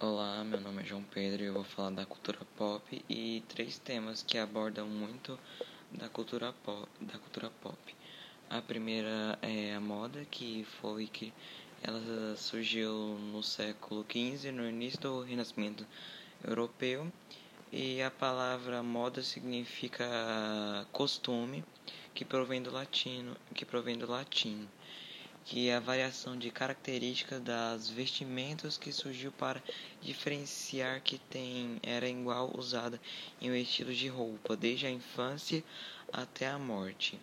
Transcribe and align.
Olá, 0.00 0.42
meu 0.42 0.60
nome 0.60 0.82
é 0.82 0.84
João 0.84 1.04
Pedro 1.04 1.44
e 1.44 1.46
eu 1.46 1.54
vou 1.54 1.62
falar 1.62 1.90
da 1.90 2.04
cultura 2.04 2.40
pop 2.56 3.04
e 3.08 3.44
três 3.46 3.78
temas 3.78 4.24
que 4.24 4.36
abordam 4.36 4.88
muito 4.88 5.38
da 5.92 6.08
cultura 6.08 6.52
pop. 6.52 6.88
Da 7.00 7.16
cultura 7.16 7.48
pop. 7.62 7.78
A 8.50 8.60
primeira 8.60 9.38
é 9.40 9.72
a 9.72 9.80
moda, 9.80 10.24
que 10.24 10.66
foi 10.80 11.06
que 11.06 11.32
ela 11.80 12.36
surgiu 12.36 12.92
no 13.32 13.40
século 13.40 14.04
XV, 14.04 14.50
no 14.50 14.68
início 14.68 15.00
do 15.00 15.22
Renascimento 15.22 15.86
Europeu, 16.44 17.10
e 17.72 18.02
a 18.02 18.10
palavra 18.10 18.82
moda 18.82 19.22
significa 19.22 20.04
costume, 20.90 21.62
que 22.12 22.24
provém 22.24 22.60
do 22.60 22.72
latino, 22.72 23.36
que 23.54 23.64
provém 23.64 23.96
do 23.96 24.10
latim 24.10 24.68
que 25.44 25.68
é 25.68 25.76
a 25.76 25.80
variação 25.80 26.38
de 26.38 26.50
características 26.50 27.40
das 27.42 27.88
vestimentas 27.88 28.78
que 28.78 28.92
surgiu 28.92 29.30
para 29.32 29.62
diferenciar 30.00 31.02
que 31.02 31.18
tem 31.18 31.78
era 31.82 32.08
igual 32.08 32.50
usada 32.56 32.98
em 33.40 33.50
um 33.50 33.54
estilo 33.54 33.92
de 33.92 34.08
roupa 34.08 34.56
desde 34.56 34.86
a 34.86 34.90
infância 34.90 35.62
até 36.12 36.48
a 36.48 36.58
morte. 36.58 37.18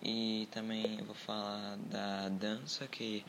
E 0.00 0.46
também 0.52 0.98
vou 0.98 1.14
falar 1.14 1.76
da 1.90 2.28
dança 2.28 2.86
que 2.86 3.24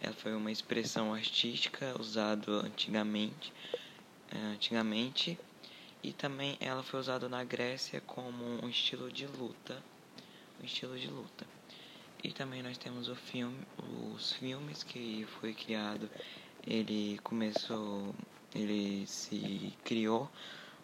ela 0.00 0.14
foi 0.14 0.34
uma 0.34 0.52
expressão 0.52 1.12
artística 1.12 1.94
usada 2.00 2.52
antigamente, 2.52 3.52
eh, 4.30 4.38
antigamente 4.54 5.36
e 6.02 6.12
também 6.12 6.56
ela 6.60 6.82
foi 6.82 7.00
usada 7.00 7.28
na 7.28 7.42
Grécia 7.42 8.00
como 8.00 8.44
um 8.64 8.68
estilo 8.68 9.10
de 9.10 9.26
luta, 9.26 9.82
um 10.60 10.64
estilo 10.64 10.98
de 10.98 11.08
luta. 11.08 11.61
E 12.24 12.30
também 12.30 12.62
nós 12.62 12.78
temos 12.78 13.08
o 13.08 13.16
filme, 13.16 13.58
os 14.14 14.34
filmes 14.34 14.84
que 14.84 15.26
foi 15.40 15.52
criado, 15.52 16.08
ele 16.64 17.18
começou, 17.24 18.14
ele 18.54 19.04
se 19.08 19.74
criou 19.82 20.30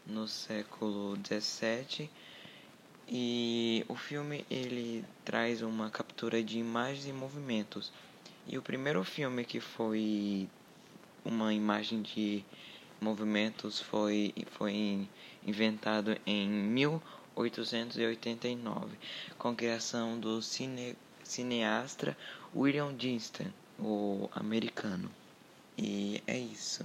no 0.05 0.27
século 0.27 1.16
17 1.16 2.10
e 3.07 3.85
o 3.88 3.95
filme 3.95 4.45
ele 4.51 5.04
traz 5.24 5.62
uma 5.62 5.88
captura 5.90 6.43
de 6.43 6.59
imagens 6.59 7.07
e 7.07 7.12
movimentos. 7.12 7.93
E 8.45 8.59
o 8.59 8.62
primeiro 8.62 9.05
filme 9.05 9.45
que 9.45 9.60
foi 9.60 10.49
uma 11.24 11.55
imagem 11.55 12.02
de 12.02 12.45
movimentos 13.01 13.80
foi, 13.80 14.34
foi 14.51 15.09
inventado 15.46 16.18
em 16.27 16.49
1889, 16.49 18.99
com 19.38 19.51
a 19.51 19.55
criação 19.55 20.18
do 20.18 20.43
cine 20.43 20.96
cineasta 21.29 22.16
William 22.54 22.95
Dinston, 22.96 23.52
o 23.79 24.29
americano. 24.34 25.10
E 25.76 26.23
é 26.26 26.37
isso. 26.38 26.84